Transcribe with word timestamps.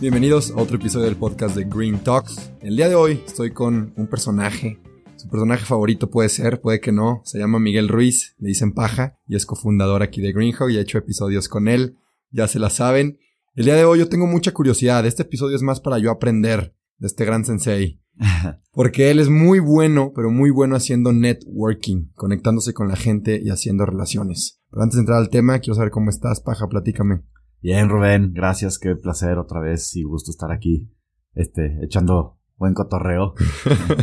Bienvenidos 0.00 0.52
a 0.52 0.58
otro 0.58 0.76
episodio 0.76 1.06
del 1.06 1.16
podcast 1.16 1.56
de 1.56 1.64
Green 1.64 1.98
Talks. 1.98 2.52
El 2.60 2.76
día 2.76 2.88
de 2.88 2.94
hoy 2.94 3.20
estoy 3.26 3.50
con 3.50 3.92
un 3.96 4.06
personaje. 4.06 4.78
Su 5.16 5.28
personaje 5.28 5.64
favorito 5.64 6.08
puede 6.08 6.28
ser, 6.28 6.60
puede 6.60 6.80
que 6.80 6.92
no. 6.92 7.20
Se 7.24 7.36
llama 7.36 7.58
Miguel 7.58 7.88
Ruiz, 7.88 8.36
le 8.38 8.46
dicen 8.46 8.74
paja, 8.74 9.18
y 9.26 9.34
es 9.34 9.44
cofundador 9.44 10.04
aquí 10.04 10.20
de 10.20 10.32
Greenhawk 10.32 10.70
y 10.70 10.76
he 10.76 10.80
hecho 10.80 10.98
episodios 10.98 11.48
con 11.48 11.66
él. 11.66 11.98
Ya 12.30 12.46
se 12.46 12.60
la 12.60 12.70
saben. 12.70 13.18
El 13.56 13.64
día 13.64 13.74
de 13.74 13.84
hoy 13.84 13.98
yo 13.98 14.08
tengo 14.08 14.28
mucha 14.28 14.52
curiosidad. 14.52 15.04
Este 15.04 15.24
episodio 15.24 15.56
es 15.56 15.62
más 15.62 15.80
para 15.80 15.98
yo 15.98 16.12
aprender 16.12 16.76
de 16.98 17.08
este 17.08 17.24
gran 17.24 17.44
sensei. 17.44 18.00
Porque 18.72 19.10
él 19.10 19.18
es 19.18 19.28
muy 19.28 19.58
bueno, 19.58 20.12
pero 20.14 20.30
muy 20.30 20.50
bueno 20.50 20.76
haciendo 20.76 21.12
networking, 21.12 22.12
conectándose 22.14 22.72
con 22.72 22.86
la 22.86 22.94
gente 22.94 23.40
y 23.42 23.50
haciendo 23.50 23.84
relaciones. 23.84 24.60
Pero 24.70 24.84
antes 24.84 24.94
de 24.94 25.00
entrar 25.00 25.18
al 25.18 25.30
tema, 25.30 25.58
quiero 25.58 25.74
saber 25.74 25.90
cómo 25.90 26.10
estás, 26.10 26.40
paja, 26.40 26.68
platícame. 26.68 27.24
Bien, 27.60 27.88
Rubén, 27.88 28.32
gracias, 28.32 28.78
qué 28.78 28.94
placer 28.94 29.36
otra 29.36 29.60
vez 29.60 29.96
y 29.96 30.04
gusto 30.04 30.30
estar 30.30 30.52
aquí, 30.52 30.88
este, 31.34 31.84
echando 31.84 32.38
buen 32.56 32.72
cotorreo. 32.72 33.34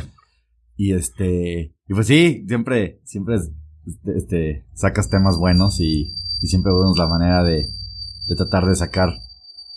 y 0.76 0.94
este, 0.94 1.74
y 1.88 1.94
pues 1.94 2.08
sí, 2.08 2.44
siempre, 2.50 3.00
siempre, 3.06 3.36
este, 3.36 4.18
este, 4.18 4.68
sacas 4.74 5.10
temas 5.10 5.38
buenos 5.38 5.80
y, 5.80 6.12
y 6.42 6.48
siempre 6.48 6.74
vemos 6.74 6.98
la 6.98 7.08
manera 7.08 7.44
de, 7.44 7.66
de 8.28 8.36
tratar 8.36 8.66
de 8.66 8.76
sacar 8.76 9.14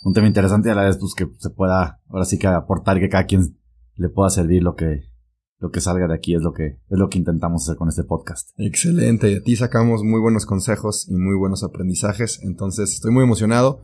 un 0.03 0.13
tema 0.13 0.27
interesante 0.27 0.67
y 0.67 0.71
a 0.73 0.75
la 0.75 0.83
vez 0.83 0.97
pues 0.97 1.13
que 1.15 1.29
se 1.37 1.49
pueda, 1.49 2.01
ahora 2.09 2.25
sí 2.25 2.37
que 2.37 2.47
aportar 2.47 2.99
que 2.99 3.07
cada 3.07 3.27
quien 3.27 3.57
le 3.95 4.09
pueda 4.09 4.29
servir 4.29 4.61
lo 4.61 4.75
que, 4.75 5.03
lo 5.59 5.71
que 5.71 5.81
salga 5.81 6.07
de 6.07 6.15
aquí 6.15 6.33
es 6.33 6.41
lo 6.41 6.53
que, 6.53 6.65
es 6.65 6.97
lo 6.97 7.09
que 7.09 7.17
intentamos 7.17 7.63
hacer 7.63 7.75
con 7.75 7.89
este 7.89 8.03
podcast. 8.03 8.51
Excelente, 8.57 9.27
de 9.27 9.41
ti 9.41 9.55
sacamos 9.55 10.03
muy 10.03 10.19
buenos 10.19 10.45
consejos 10.45 11.07
y 11.09 11.15
muy 11.15 11.37
buenos 11.37 11.63
aprendizajes, 11.63 12.39
entonces 12.43 12.93
estoy 12.93 13.11
muy 13.11 13.23
emocionado. 13.23 13.81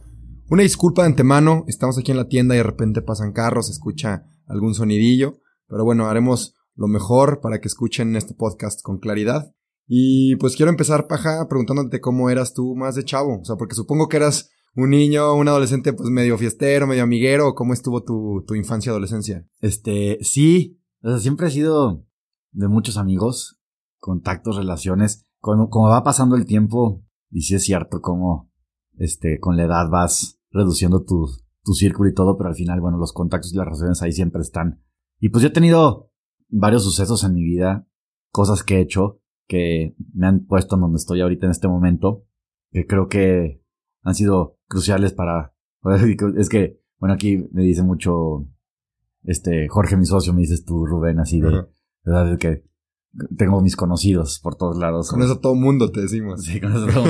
Una 0.50 0.64
disculpa 0.64 1.02
de 1.02 1.10
antemano, 1.10 1.66
estamos 1.68 1.98
aquí 1.98 2.12
en 2.12 2.18
la 2.18 2.28
tienda 2.28 2.56
y 2.56 2.60
de 2.60 2.64
repente 2.64 3.02
pasan 3.02 3.34
carros, 3.34 3.68
se 3.68 3.74
escucha 3.74 4.26
algún 4.48 4.74
sonidillo, 4.74 5.40
pero 5.68 5.84
bueno, 5.84 6.08
haremos 6.08 6.56
lo 6.76 6.88
mejor 6.88 7.42
para 7.42 7.60
que 7.60 7.68
escuchen 7.68 8.16
este 8.16 8.34
podcast 8.36 8.82
con 8.82 9.00
claridad. 9.00 9.52
Y 9.88 10.36
pues 10.38 10.56
quiero 10.56 10.72
empezar, 10.72 11.08
Paja, 11.08 11.48
preguntándote 11.50 12.00
cómo 12.00 12.30
eras 12.30 12.54
tú 12.54 12.76
más 12.76 12.96
de 12.96 13.04
chavo, 13.04 13.40
o 13.42 13.46
sea, 13.46 13.56
porque 13.56 13.76
supongo 13.76 14.08
que 14.08 14.18
eras 14.18 14.50
un 14.76 14.90
niño, 14.90 15.34
un 15.34 15.48
adolescente 15.48 15.94
pues 15.94 16.10
medio 16.10 16.38
fiestero, 16.38 16.88
medio 16.88 17.04
amiguero, 17.04 17.54
¿cómo 17.54 17.74
estuvo 17.74 18.04
tu, 18.04 18.44
tu 18.48 18.56
infancia 18.56 18.90
y 18.90 18.92
adolescencia? 18.92 19.46
Este, 19.62 20.18
sí, 20.22 20.80
o 21.06 21.10
sea, 21.10 21.20
siempre 21.20 21.48
he 21.48 21.52
sido 21.52 22.04
de 22.52 22.68
muchos 22.68 22.98
amigos, 22.98 23.60
contactos, 24.00 24.56
relaciones. 24.56 25.28
Como, 25.40 25.70
como 25.70 25.88
va 25.88 26.04
pasando 26.04 26.36
el 26.36 26.48
tiempo, 26.48 27.06
y 27.30 27.42
sí 27.42 27.54
es 27.54 27.64
cierto 27.64 28.02
como, 28.02 28.52
este, 28.98 29.40
con 29.40 29.56
la 29.56 29.66
edad 29.66 29.88
vas 29.92 30.40
reduciendo 30.50 31.04
tu, 31.04 31.28
tu 31.64 31.74
círculo 31.74 32.10
y 32.10 32.16
todo, 32.16 32.38
pero 32.38 32.50
al 32.50 32.56
final, 32.56 32.82
bueno, 32.82 32.98
los 32.98 33.14
contactos 33.14 33.54
y 33.54 33.58
las 33.58 33.66
relaciones 33.66 34.02
ahí 34.02 34.14
siempre 34.14 34.42
están. 34.42 34.84
Y 35.20 35.30
pues 35.30 35.44
yo 35.44 35.50
he 35.50 35.54
tenido 35.54 36.12
varios 36.50 36.84
sucesos 36.84 37.24
en 37.24 37.36
mi 37.36 37.44
vida, 37.44 37.88
cosas 38.32 38.64
que 38.64 38.78
he 38.78 38.82
hecho 38.82 39.22
que 39.48 39.96
me 40.12 40.26
han 40.26 40.48
puesto 40.48 40.74
en 40.74 40.82
donde 40.82 40.98
estoy 40.98 41.22
ahorita 41.22 41.46
en 41.46 41.52
este 41.52 41.68
momento, 41.68 42.26
que 42.72 42.88
creo 42.88 43.10
que 43.10 43.64
han 44.02 44.16
sido 44.16 44.58
cruciales 44.68 45.14
para, 45.14 45.54
es 46.36 46.50
que, 46.50 46.82
bueno, 46.98 47.14
aquí 47.14 47.48
me 47.52 47.62
dice 47.62 47.84
mucho 47.84 48.48
este, 49.26 49.68
Jorge, 49.70 49.98
mi 49.98 50.06
socio, 50.06 50.34
me 50.34 50.42
dices 50.42 50.66
tú, 50.66 50.86
Rubén, 50.86 51.20
así 51.20 51.42
de, 51.42 51.66
¿verdad? 52.04 52.38
que 52.38 52.64
tengo 53.38 53.62
mis 53.62 53.76
conocidos 53.76 54.40
por 54.40 54.56
todos 54.56 54.78
lados. 54.78 55.10
Con 55.10 55.22
eso 55.22 55.40
todo 55.40 55.56
mundo 55.56 55.92
te 55.92 56.02
decimos. 56.02 56.44
Sí, 56.44 56.60
con 56.60 56.74
eso 56.74 56.88
todo. 56.88 57.06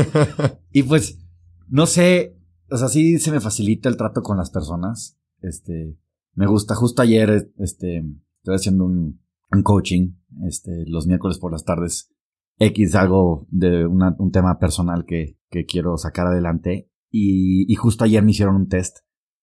y 0.72 0.84
pues, 0.84 1.20
no 1.68 1.86
sé, 1.86 2.38
o 2.70 2.78
sea, 2.78 2.88
sí 2.88 3.20
se 3.20 3.32
me 3.32 3.40
facilita 3.40 3.90
el 3.90 3.98
trato 3.98 4.22
con 4.22 4.38
las 4.38 4.52
personas. 4.52 5.18
Este, 5.42 5.98
me 6.34 6.48
gusta, 6.48 6.76
justo 6.76 7.02
ayer, 7.02 7.52
este, 7.58 8.04
estoy 8.38 8.56
haciendo 8.56 8.86
un, 8.86 9.22
un 9.52 9.64
coaching, 9.64 10.14
este, 10.48 10.86
los 10.88 11.08
miércoles 11.08 11.38
por 11.40 11.52
las 11.52 11.64
tardes. 11.64 12.12
X, 12.58 12.96
algo 12.96 13.48
de 13.50 13.86
una, 13.86 14.16
un 14.18 14.32
tema 14.32 14.60
personal 14.60 15.06
que, 15.06 15.38
que 15.50 15.66
quiero 15.66 15.98
sacar 15.98 16.28
adelante. 16.28 16.90
Y, 17.12 17.72
y 17.72 17.76
justo 17.76 18.04
ayer 18.04 18.24
me 18.24 18.32
hicieron 18.32 18.56
un 18.56 18.68
test 18.68 19.00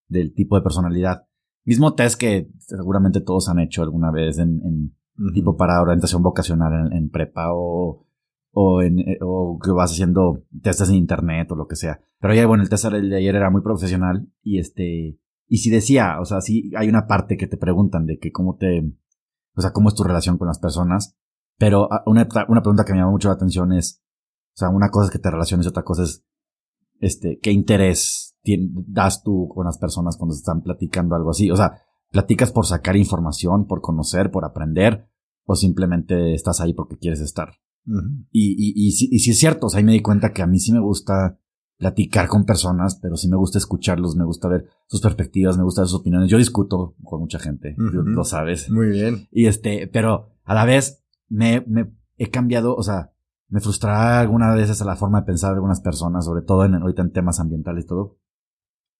del 0.08 0.32
tipo 0.32 0.56
de 0.56 0.62
personalidad 0.62 1.26
mismo 1.64 1.94
test 1.94 2.18
que 2.18 2.48
seguramente 2.58 3.20
todos 3.20 3.48
han 3.48 3.58
hecho 3.58 3.82
alguna 3.82 4.10
vez 4.10 4.38
en, 4.38 4.60
en 4.64 5.32
tipo 5.32 5.56
para 5.56 5.80
orientación 5.80 6.22
vocacional 6.22 6.92
en, 6.92 7.10
prepa 7.10 7.52
o, 7.52 8.06
o, 8.52 8.82
en, 8.82 9.00
eh, 9.00 9.18
o 9.20 9.58
que 9.62 9.70
vas 9.70 9.92
haciendo 9.92 10.44
testes 10.62 10.88
en 10.88 10.96
internet 10.96 11.50
o 11.50 11.56
lo 11.56 11.66
que 11.66 11.76
sea. 11.76 12.00
Pero 12.20 12.34
ya, 12.34 12.46
bueno, 12.46 12.62
el 12.62 12.68
test 12.68 12.86
de 12.86 13.16
ayer 13.16 13.34
era 13.34 13.50
muy 13.50 13.62
profesional 13.62 14.28
y 14.42 14.58
este, 14.58 15.18
y 15.46 15.58
si 15.58 15.70
decía, 15.70 16.18
o 16.20 16.24
sea, 16.24 16.40
sí 16.40 16.70
hay 16.76 16.88
una 16.88 17.06
parte 17.06 17.36
que 17.36 17.46
te 17.46 17.56
preguntan 17.56 18.06
de 18.06 18.18
que 18.18 18.32
cómo 18.32 18.56
te, 18.56 18.80
o 19.54 19.60
sea, 19.60 19.72
cómo 19.72 19.88
es 19.88 19.94
tu 19.94 20.02
relación 20.02 20.38
con 20.38 20.48
las 20.48 20.58
personas. 20.58 21.16
Pero 21.58 21.92
ah, 21.92 22.02
una, 22.06 22.26
una 22.48 22.62
pregunta 22.62 22.84
que 22.84 22.92
me 22.92 23.00
llama 23.00 23.10
mucho 23.12 23.28
la 23.28 23.34
atención 23.34 23.72
es, 23.72 24.02
o 24.54 24.56
sea, 24.56 24.70
una 24.70 24.90
cosa 24.90 25.06
es 25.06 25.12
que 25.12 25.18
te 25.18 25.30
relaciones 25.30 25.66
y 25.66 25.68
otra 25.68 25.84
cosa 25.84 26.04
es, 26.04 26.24
este, 27.00 27.38
qué 27.40 27.52
interés 27.52 28.31
das 28.44 29.22
tú 29.22 29.48
con 29.48 29.66
las 29.66 29.78
personas 29.78 30.16
cuando 30.16 30.34
están 30.34 30.62
platicando 30.62 31.14
algo 31.14 31.30
así? 31.30 31.50
O 31.50 31.56
sea, 31.56 31.82
¿platicas 32.10 32.52
por 32.52 32.66
sacar 32.66 32.96
información, 32.96 33.66
por 33.66 33.80
conocer, 33.80 34.30
por 34.30 34.44
aprender? 34.44 35.08
¿O 35.44 35.56
simplemente 35.56 36.34
estás 36.34 36.60
ahí 36.60 36.72
porque 36.72 36.98
quieres 36.98 37.20
estar? 37.20 37.50
y, 38.30 38.52
y, 38.52 38.86
y, 38.86 38.92
si, 38.92 39.30
es 39.30 39.38
cierto, 39.38 39.66
o 39.66 39.68
sea, 39.68 39.78
ahí 39.78 39.84
me 39.84 39.92
di 39.92 40.02
cuenta 40.02 40.32
que 40.32 40.42
a 40.42 40.46
mí 40.46 40.60
sí 40.60 40.72
me 40.72 40.78
gusta 40.78 41.40
platicar 41.78 42.28
con 42.28 42.44
personas, 42.44 42.96
pero 43.02 43.16
sí 43.16 43.28
me 43.28 43.36
gusta 43.36 43.58
escucharlos, 43.58 44.14
me 44.14 44.24
gusta 44.24 44.46
ver 44.46 44.68
sus 44.86 45.00
perspectivas, 45.00 45.56
me 45.56 45.64
gusta 45.64 45.80
ver 45.80 45.88
sus 45.88 46.00
opiniones. 46.00 46.30
Yo 46.30 46.38
discuto 46.38 46.94
con 47.02 47.20
mucha 47.20 47.40
gente, 47.40 47.74
lo 47.76 48.24
sabes. 48.24 48.70
Muy 48.70 48.86
bien. 48.86 49.26
Y 49.32 49.46
este, 49.46 49.88
pero 49.88 50.28
a 50.44 50.54
la 50.54 50.64
vez 50.64 51.02
me, 51.28 51.64
me 51.66 51.92
he 52.18 52.30
cambiado, 52.30 52.76
o 52.76 52.82
sea, 52.84 53.12
me 53.48 53.60
frustrará 53.60 54.20
algunas 54.20 54.56
veces 54.56 54.80
a 54.80 54.84
la 54.84 54.96
forma 54.96 55.20
de 55.20 55.26
pensar 55.26 55.50
de 55.50 55.56
algunas 55.56 55.80
personas, 55.80 56.24
sobre 56.24 56.42
todo 56.42 56.64
en, 56.64 56.74
ahorita 56.74 57.02
en 57.02 57.12
temas 57.12 57.40
ambientales 57.40 57.84
y 57.84 57.86
todo. 57.88 58.16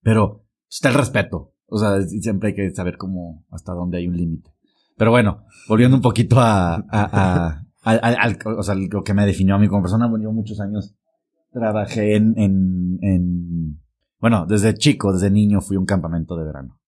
Pero 0.02 0.44
está 0.68 0.88
el 0.88 0.94
respeto. 0.94 1.54
O 1.66 1.78
sea, 1.78 2.02
siempre 2.02 2.50
hay 2.50 2.54
que 2.54 2.70
saber 2.74 2.98
cómo, 2.98 3.46
hasta 3.50 3.72
dónde 3.72 3.98
hay 3.98 4.06
un 4.06 4.16
límite. 4.16 4.50
Pero 4.96 5.10
bueno, 5.10 5.44
volviendo 5.68 5.96
un 5.96 6.02
poquito 6.02 6.38
a, 6.38 6.74
a, 6.74 6.84
a, 6.90 7.64
al, 7.84 8.38
o 8.44 8.62
sea, 8.62 8.74
lo 8.74 9.02
que 9.02 9.14
me 9.14 9.24
definió 9.24 9.54
a 9.54 9.58
mí 9.58 9.68
como 9.68 9.82
persona, 9.82 10.06
bueno, 10.06 10.24
yo 10.24 10.32
muchos 10.32 10.60
años 10.60 10.94
trabajé 11.50 12.16
en, 12.16 12.34
en, 12.38 12.98
en, 13.00 13.80
bueno, 14.20 14.46
desde 14.46 14.74
chico, 14.74 15.12
desde 15.12 15.30
niño 15.30 15.60
fui 15.60 15.76
a 15.76 15.80
un 15.80 15.86
campamento 15.86 16.36
de 16.36 16.44
verano. 16.44 16.78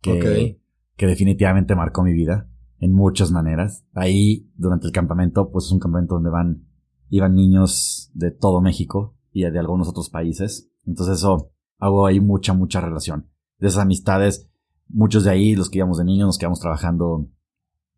Que, 0.00 0.58
que 0.96 1.06
definitivamente 1.06 1.76
marcó 1.76 2.02
mi 2.02 2.12
vida 2.12 2.48
en 2.80 2.92
muchas 2.92 3.30
maneras. 3.30 3.84
Ahí, 3.94 4.50
durante 4.56 4.86
el 4.86 4.92
campamento, 4.92 5.50
pues 5.50 5.66
es 5.66 5.72
un 5.72 5.78
campamento 5.78 6.14
donde 6.14 6.30
van, 6.30 6.66
iban 7.08 7.34
niños 7.34 8.10
de 8.14 8.32
todo 8.32 8.60
México 8.60 9.16
y 9.30 9.42
de 9.42 9.58
algunos 9.58 9.88
otros 9.88 10.10
países. 10.10 10.72
Entonces 10.84 11.18
eso 11.18 11.51
hago 11.82 12.06
ahí 12.06 12.20
mucha, 12.20 12.52
mucha 12.54 12.80
relación. 12.80 13.28
De 13.58 13.66
esas 13.66 13.82
amistades, 13.82 14.48
muchos 14.88 15.24
de 15.24 15.30
ahí, 15.30 15.56
los 15.56 15.68
que 15.68 15.78
íbamos 15.78 15.98
de 15.98 16.04
niños, 16.04 16.26
nos 16.26 16.38
quedamos 16.38 16.60
trabajando 16.60 17.28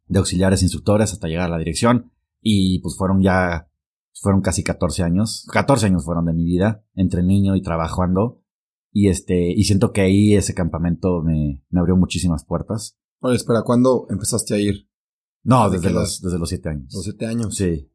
de 0.07 0.19
auxiliares 0.19 0.63
instructores 0.63 1.13
hasta 1.13 1.29
llegar 1.29 1.47
a 1.47 1.51
la 1.51 1.59
dirección. 1.59 2.11
Y 2.41 2.79
pues 2.81 2.97
fueron 2.97 3.21
ya, 3.21 3.69
fueron 4.15 4.41
casi 4.41 4.65
14 4.65 5.03
años. 5.03 5.47
14 5.53 5.87
años 5.87 6.03
fueron 6.03 6.25
de 6.25 6.33
mi 6.33 6.45
vida, 6.45 6.83
entre 6.95 7.23
niño 7.23 7.57
y 7.57 7.63
trabajando. 7.63 8.43
Y 8.91 9.09
este, 9.09 9.53
y 9.53 9.65
siento 9.65 9.93
que 9.93 10.01
ahí 10.01 10.35
ese 10.35 10.55
campamento 10.55 11.23
me, 11.23 11.63
me 11.69 11.81
abrió 11.81 11.95
muchísimas 11.97 12.47
puertas. 12.47 12.97
Oye, 13.21 13.37
espera, 13.37 13.63
¿cuándo 13.63 14.07
empezaste 14.09 14.55
a 14.55 14.59
ir? 14.59 14.89
No, 15.43 15.69
desde, 15.69 15.91
los, 15.91 16.23
desde 16.23 16.39
los 16.39 16.49
siete 16.49 16.71
años. 16.71 16.95
Los 16.95 17.05
siete 17.05 17.27
años. 17.27 17.55
Sí. 17.55 17.91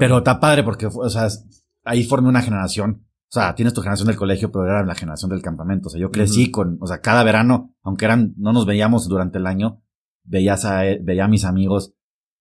Pero 0.00 0.18
está 0.18 0.40
padre 0.40 0.64
porque, 0.64 0.86
o 0.86 1.08
sea, 1.08 1.28
ahí 1.84 2.02
formé 2.02 2.28
una 2.28 2.42
generación 2.42 3.07
o 3.30 3.32
sea, 3.32 3.54
tienes 3.54 3.74
tu 3.74 3.82
generación 3.82 4.06
del 4.06 4.16
colegio, 4.16 4.50
pero 4.50 4.64
era 4.64 4.84
la 4.84 4.94
generación 4.94 5.30
del 5.30 5.42
campamento. 5.42 5.88
O 5.88 5.90
sea, 5.90 6.00
yo 6.00 6.10
crecí 6.10 6.50
con, 6.50 6.78
o 6.80 6.86
sea, 6.86 7.00
cada 7.00 7.22
verano, 7.24 7.74
aunque 7.82 8.06
eran, 8.06 8.34
no 8.38 8.54
nos 8.54 8.64
veíamos 8.64 9.06
durante 9.06 9.36
el 9.36 9.46
año, 9.46 9.82
veías 10.24 10.64
a, 10.64 10.82
veía 11.02 11.26
a 11.26 11.28
mis 11.28 11.44
amigos 11.44 11.94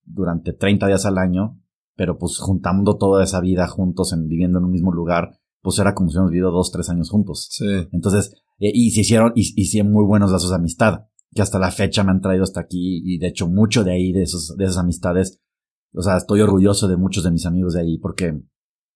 durante 0.05 0.53
30 0.53 0.87
días 0.87 1.05
al 1.05 1.17
año, 1.17 1.59
pero 1.95 2.17
pues 2.17 2.37
juntando 2.37 2.97
toda 2.97 3.23
esa 3.23 3.41
vida 3.41 3.67
juntos, 3.67 4.13
en, 4.13 4.29
viviendo 4.29 4.59
en 4.59 4.65
un 4.65 4.71
mismo 4.71 4.93
lugar, 4.93 5.37
pues 5.61 5.77
era 5.79 5.93
como 5.93 6.09
si 6.09 6.13
hubiéramos 6.13 6.31
vivido 6.31 6.51
dos, 6.51 6.71
tres 6.71 6.89
años 6.89 7.09
juntos. 7.09 7.49
Sí. 7.51 7.65
Entonces, 7.91 8.33
eh, 8.59 8.71
y 8.73 8.91
se 8.91 9.01
hicieron, 9.01 9.33
y, 9.35 9.61
hicieron 9.61 9.91
muy 9.91 10.05
buenos 10.05 10.31
lazos 10.31 10.51
de 10.51 10.55
amistad, 10.55 11.07
que 11.33 11.41
hasta 11.41 11.59
la 11.59 11.71
fecha 11.71 12.03
me 12.05 12.11
han 12.11 12.21
traído 12.21 12.43
hasta 12.43 12.61
aquí, 12.61 13.01
y 13.03 13.17
de 13.17 13.27
hecho 13.27 13.47
mucho 13.47 13.83
de 13.83 13.91
ahí, 13.91 14.13
de 14.13 14.23
esos, 14.23 14.55
de 14.55 14.63
esas 14.63 14.77
amistades, 14.77 15.41
o 15.93 16.01
sea, 16.01 16.17
estoy 16.17 16.41
orgulloso 16.41 16.87
de 16.87 16.95
muchos 16.95 17.23
de 17.23 17.31
mis 17.31 17.45
amigos 17.45 17.73
de 17.73 17.81
ahí, 17.81 17.97
porque, 17.97 18.39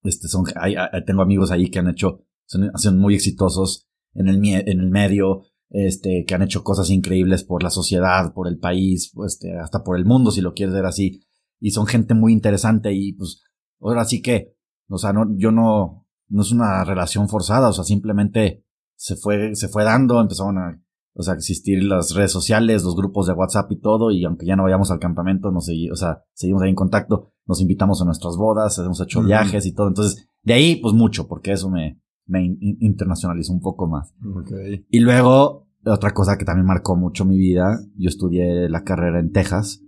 este, 0.03 0.27
son, 0.27 0.45
hay, 0.56 0.75
tengo 1.06 1.21
amigos 1.21 1.51
ahí 1.51 1.69
que 1.69 1.80
han 1.80 1.89
hecho, 1.89 2.25
son, 2.45 2.71
son 2.75 2.98
muy 2.98 3.15
exitosos 3.15 3.88
en 4.13 4.27
el, 4.27 4.45
en 4.45 4.80
el 4.80 4.89
medio, 4.89 5.44
este, 5.69 6.25
que 6.27 6.36
han 6.36 6.42
hecho 6.42 6.63
cosas 6.63 6.89
increíbles 6.89 7.44
por 7.44 7.63
la 7.63 7.69
sociedad, 7.69 8.33
por 8.33 8.48
el 8.48 8.59
país, 8.59 9.12
este, 9.25 9.57
hasta 9.57 9.83
por 9.83 9.98
el 9.98 10.06
mundo, 10.06 10.31
si 10.31 10.42
lo 10.42 10.53
quieres 10.53 10.75
ver 10.75 10.86
así. 10.86 11.21
Y 11.59 11.71
son 11.71 11.86
gente 11.86 12.13
muy 12.13 12.33
interesante 12.33 12.94
y 12.94 13.13
pues, 13.13 13.44
ahora 13.80 14.03
sí 14.06 14.21
que, 14.21 14.56
o 14.89 14.98
sea, 14.98 15.13
no, 15.13 15.25
yo 15.38 15.51
no, 15.51 16.07
no 16.27 16.42
es 16.42 16.51
una 16.51 16.83
relación 16.83 17.30
forzada, 17.30 17.69
o 17.69 17.74
sea, 17.74 17.83
simplemente 17.83 18.65
se 18.95 19.15
fue, 19.15 19.56
se 19.56 19.69
fue 19.69 19.83
dando, 19.83 20.19
empezaron 20.19 20.57
a, 20.57 20.83
o 21.13 21.24
sea, 21.24 21.33
existir 21.33 21.83
las 21.83 22.13
redes 22.15 22.31
sociales, 22.31 22.83
los 22.83 22.95
grupos 22.95 23.27
de 23.27 23.33
WhatsApp 23.33 23.71
y 23.71 23.80
todo, 23.80 24.12
y 24.12 24.24
aunque 24.25 24.45
ya 24.45 24.56
no 24.56 24.63
vayamos 24.63 24.92
al 24.92 25.00
campamento, 25.00 25.51
nos 25.51 25.69
o 25.69 25.95
sea, 25.95 26.24
seguimos 26.33 26.63
ahí 26.63 26.69
en 26.69 26.75
contacto, 26.75 27.33
nos 27.51 27.59
invitamos 27.59 28.01
a 28.01 28.06
nuestras 28.06 28.38
bodas, 28.38 28.77
hemos 28.80 29.01
hecho 29.01 29.21
viajes 29.21 29.65
y 29.65 29.74
todo, 29.74 29.89
entonces, 29.89 30.25
de 30.42 30.53
ahí, 30.53 30.77
pues 30.77 30.94
mucho, 30.94 31.27
porque 31.27 31.51
eso 31.51 31.69
me, 31.69 32.00
me 32.25 32.45
internacionalizó 32.80 33.51
un 33.51 33.59
poco 33.59 33.89
más. 33.89 34.13
Okay. 34.24 34.86
Y 34.89 35.00
luego, 35.01 35.68
otra 35.86 36.13
cosa 36.13 36.38
que 36.38 36.45
también 36.45 36.65
marcó 36.65 36.95
mucho 36.95 37.25
mi 37.25 37.38
vida, 37.38 37.77
yo 37.98 38.07
estudié 38.07 38.69
la 38.69 38.86
carrera 38.86 39.19
en 39.19 39.33
Texas, 39.33 39.83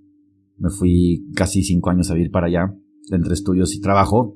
me 0.57 0.69
fui 0.69 1.25
casi 1.35 1.63
cinco 1.63 1.89
años 1.89 2.11
a 2.11 2.15
vivir 2.15 2.31
para 2.31 2.47
allá, 2.47 2.75
entre 3.11 3.33
estudios 3.33 3.73
y 3.73 3.79
trabajo, 3.79 4.35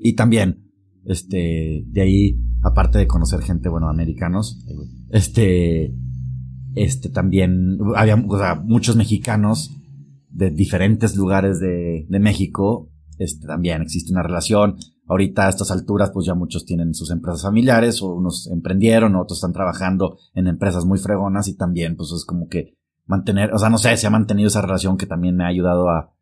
y 0.00 0.12
también, 0.12 0.70
este, 1.06 1.84
de 1.88 2.00
ahí, 2.00 2.40
aparte 2.62 2.98
de 2.98 3.08
conocer 3.08 3.40
gente, 3.40 3.68
bueno, 3.68 3.88
americanos, 3.88 4.64
este, 5.10 5.92
este, 6.76 7.08
también, 7.08 7.78
había, 7.96 8.14
o 8.14 8.38
sea, 8.38 8.54
muchos 8.54 8.94
mexicanos 8.94 9.72
de 10.34 10.50
diferentes 10.50 11.16
lugares 11.16 11.60
de, 11.60 12.06
de 12.08 12.20
México, 12.20 12.90
este, 13.18 13.46
también 13.46 13.82
existe 13.82 14.12
una 14.12 14.22
relación, 14.22 14.76
Ahorita 15.06 15.46
a 15.46 15.50
estas 15.50 15.70
alturas, 15.70 16.10
pues 16.12 16.24
ya 16.24 16.34
muchos 16.34 16.64
tienen 16.64 16.94
sus 16.94 17.10
empresas 17.10 17.42
familiares, 17.42 18.00
o 18.00 18.14
unos 18.14 18.48
emprendieron, 18.50 19.16
otros 19.16 19.38
están 19.38 19.52
trabajando 19.52 20.16
en 20.34 20.46
empresas 20.46 20.86
muy 20.86 20.98
fregonas 20.98 21.46
y 21.48 21.56
también, 21.56 21.96
pues 21.96 22.10
es 22.12 22.24
como 22.24 22.48
que 22.48 22.78
mantener, 23.04 23.52
o 23.52 23.58
sea, 23.58 23.68
no 23.68 23.76
sé, 23.76 23.94
se 23.98 24.06
ha 24.06 24.10
mantenido 24.10 24.48
esa 24.48 24.62
relación 24.62 24.96
que 24.96 25.06
también 25.06 25.36
me 25.36 25.44
ha 25.44 25.48
ayudado 25.48 25.90
a, 25.90 26.14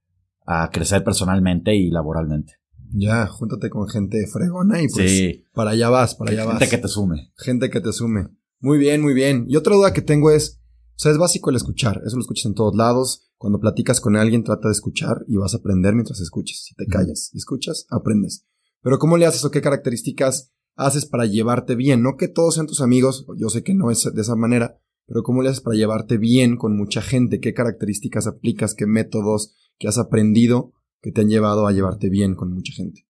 a 0.47 0.69
crecer 0.70 1.05
personalmente 1.05 1.76
y 1.76 1.91
laboralmente. 1.91 2.55
Ya, 2.91 3.26
júntate 3.29 3.70
con 3.70 3.88
gente 3.88 4.26
fregona 4.26 4.82
y 4.82 4.88
pues 4.88 5.44
para 5.55 5.70
allá 5.70 5.88
vas, 5.88 6.17
para 6.17 6.32
allá 6.32 6.44
vas. 6.44 6.58
Gente 6.58 6.76
que 6.76 6.82
te 6.82 6.88
sume. 6.88 7.32
Gente 7.37 7.70
que 7.70 7.81
te 7.81 7.93
sume. 7.93 8.29
Muy 8.58 8.79
bien, 8.79 9.00
muy 9.00 9.15
bien. 9.15 9.47
Y 9.49 9.56
otra 9.56 9.76
duda 9.76 9.93
que 9.93 10.03
tengo 10.03 10.32
es, 10.32 10.61
o 10.97 10.99
sea, 10.99 11.12
es 11.12 11.19
básico 11.19 11.50
el 11.50 11.56
escuchar, 11.56 12.03
eso 12.05 12.17
lo 12.17 12.23
escuchas 12.23 12.47
en 12.47 12.55
todos 12.55 12.75
lados. 12.75 13.31
Cuando 13.43 13.59
platicas 13.59 14.00
con 14.00 14.15
alguien, 14.15 14.44
trata 14.44 14.69
de 14.69 14.73
escuchar 14.73 15.25
y 15.27 15.35
vas 15.35 15.53
a 15.53 15.56
aprender 15.56 15.94
mientras 15.94 16.21
escuches. 16.21 16.62
Si 16.62 16.77
te 16.77 16.87
callas 16.87 17.29
y 17.35 17.39
escuchas, 17.39 17.87
aprendes. 17.91 18.47
Pero 18.83 19.00
¿cómo 19.00 19.17
le 19.17 19.27
haces 19.27 19.44
o 19.44 19.50
qué 19.50 19.61
características 19.61 20.53
haces 20.77 21.06
para 21.06 21.27
llevarte 21.27 21.75
bien? 21.75 22.05
No 22.05 22.17
que 22.17 22.29
todos 22.29 22.55
sean 22.55 22.69
tus 22.69 22.81
amigos, 22.81 23.27
yo 23.37 23.49
sé 23.49 23.65
que 23.65 23.75
no 23.75 23.91
es 23.91 24.09
de 24.15 24.21
esa 24.21 24.37
manera, 24.37 24.79
pero 25.09 25.25
¿cómo 25.25 25.43
le 25.43 25.49
haces 25.49 25.61
para 25.61 25.77
llevarte 25.77 26.19
bien 26.19 26.56
con 26.56 26.77
mucha 26.77 27.03
gente? 27.03 27.41
¿Qué 27.41 27.53
características 27.53 28.29
aplicas? 28.29 28.77
¿Qué 28.77 28.87
métodos 28.87 29.56
que 29.77 29.89
has 29.89 29.99
aprendido 29.99 30.73
que 31.00 31.11
te 31.11 31.23
han 31.23 31.29
llevado 31.29 31.67
a 31.67 31.73
llevarte 31.73 32.11
bien 32.11 32.37
con 32.37 32.53
mucha 32.53 32.73
gente? 32.73 33.09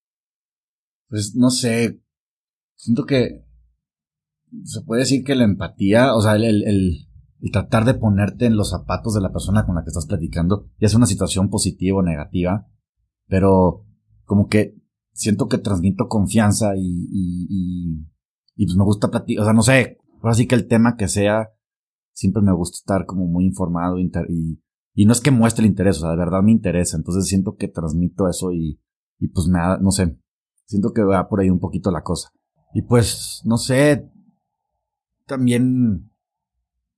Pues 1.10 1.34
no 1.34 1.50
sé, 1.50 2.00
siento 2.74 3.04
que 3.04 3.44
se 4.64 4.80
puede 4.80 5.00
decir 5.00 5.24
que 5.24 5.34
la 5.34 5.44
empatía, 5.44 6.14
o 6.14 6.22
sea, 6.22 6.36
el, 6.36 6.44
el, 6.44 6.62
el, 6.66 7.08
tratar 7.50 7.84
de 7.84 7.94
ponerte 7.94 8.46
en 8.46 8.56
los 8.56 8.70
zapatos 8.70 9.14
de 9.14 9.20
la 9.20 9.32
persona 9.32 9.66
con 9.66 9.74
la 9.74 9.82
que 9.82 9.88
estás 9.88 10.06
platicando, 10.06 10.70
ya 10.78 10.88
sea 10.88 10.98
una 10.98 11.06
situación 11.06 11.50
positiva 11.50 11.98
o 11.98 12.02
negativa, 12.02 12.68
pero 13.26 13.84
como 14.24 14.48
que 14.48 14.76
siento 15.12 15.48
que 15.48 15.58
transmito 15.58 16.08
confianza 16.08 16.76
y, 16.76 16.80
y, 16.80 17.46
y, 17.50 18.06
y 18.54 18.66
pues 18.66 18.76
me 18.76 18.84
gusta 18.84 19.10
platicar, 19.10 19.42
o 19.42 19.44
sea, 19.44 19.54
no 19.54 19.62
sé, 19.62 19.98
ahora 20.22 20.34
sí 20.34 20.46
que 20.46 20.54
el 20.54 20.68
tema 20.68 20.96
que 20.96 21.08
sea, 21.08 21.50
siempre 22.12 22.42
me 22.42 22.52
gusta 22.54 22.76
estar 22.76 23.06
como 23.06 23.26
muy 23.26 23.44
informado 23.44 23.98
y, 23.98 24.10
y 24.94 25.06
no 25.06 25.12
es 25.12 25.20
que 25.20 25.30
muestre 25.30 25.66
interés, 25.66 25.98
o 25.98 26.00
sea, 26.02 26.10
de 26.10 26.16
verdad 26.16 26.42
me 26.42 26.52
interesa, 26.52 26.96
entonces 26.96 27.26
siento 27.26 27.56
que 27.56 27.68
transmito 27.68 28.28
eso 28.28 28.52
y, 28.52 28.80
y 29.18 29.28
pues 29.28 29.48
me 29.48 29.58
da, 29.58 29.78
no 29.78 29.90
sé, 29.90 30.16
siento 30.66 30.92
que 30.92 31.02
va 31.02 31.28
por 31.28 31.40
ahí 31.40 31.50
un 31.50 31.60
poquito 31.60 31.90
la 31.90 32.02
cosa. 32.02 32.30
Y 32.74 32.82
pues, 32.82 33.42
no 33.44 33.58
sé, 33.58 34.10
también, 35.26 36.11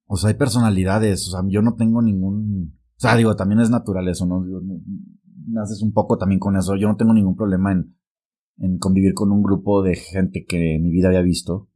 o 0.06 0.16
sea, 0.16 0.28
hay 0.28 0.34
personalidades, 0.34 1.28
o 1.28 1.30
sea, 1.32 1.40
yo 1.48 1.62
no 1.62 1.74
tengo 1.74 2.02
ningún, 2.02 2.78
o 2.96 3.00
sea, 3.00 3.16
digo, 3.16 3.36
también 3.36 3.60
es 3.60 3.70
natural 3.70 4.08
eso, 4.08 4.26
¿no? 4.26 4.44
Naces 5.46 5.82
un 5.82 5.92
poco 5.92 6.18
también 6.18 6.38
con 6.38 6.56
eso, 6.56 6.76
yo 6.76 6.88
no 6.88 6.96
tengo 6.96 7.12
ningún 7.12 7.36
problema 7.36 7.72
en, 7.72 7.94
en 8.58 8.78
convivir 8.78 9.14
con 9.14 9.32
un 9.32 9.42
grupo 9.42 9.82
de 9.82 9.96
gente 9.96 10.44
que 10.46 10.76
en 10.76 10.82
mi 10.82 10.90
vida 10.90 11.08
había 11.08 11.22
visto. 11.22 11.68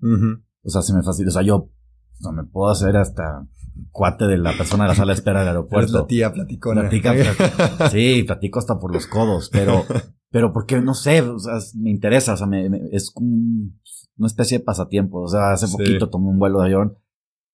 O 0.62 0.70
sea, 0.70 0.82
se 0.82 0.94
me 0.94 1.02
facilita. 1.02 1.30
O 1.30 1.32
sea, 1.32 1.42
yo 1.42 1.70
no 2.20 2.32
me 2.32 2.44
puedo 2.44 2.70
hacer 2.70 2.96
hasta 2.96 3.46
cuate 3.90 4.26
de 4.26 4.38
la 4.38 4.56
persona 4.56 4.84
de 4.84 4.88
la 4.88 4.94
sala 4.94 5.12
de 5.12 5.18
espera 5.18 5.40
del 5.40 5.48
aeropuerto. 5.48 6.00
la 6.00 6.06
tía 6.06 6.32
platicona. 6.32 6.82
Platica, 6.82 7.14
sí, 7.90 8.24
platico 8.24 8.58
hasta 8.58 8.78
por 8.78 8.92
los 8.92 9.06
codos, 9.06 9.50
pero, 9.52 9.84
pero 10.30 10.52
porque 10.52 10.80
no 10.80 10.94
sé, 10.94 11.22
o 11.22 11.38
sea, 11.38 11.54
me 11.76 11.90
interesa, 11.90 12.34
o 12.34 12.36
sea, 12.36 12.46
me, 12.46 12.66
es 12.92 13.12
una 13.16 14.26
especie 14.26 14.58
de 14.58 14.64
pasatiempo. 14.64 15.22
O 15.22 15.28
sea, 15.28 15.52
hace 15.52 15.68
poquito 15.68 16.10
tomé 16.10 16.28
un 16.28 16.38
vuelo 16.38 16.60
de 16.60 16.66
avión 16.66 16.98